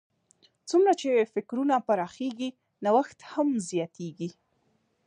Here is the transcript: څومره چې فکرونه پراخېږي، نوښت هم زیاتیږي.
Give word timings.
څومره 0.69 0.91
چې 0.99 1.29
فکرونه 1.33 1.75
پراخېږي، 1.87 2.49
نوښت 2.83 3.19
هم 3.31 3.47
زیاتیږي. 3.69 4.29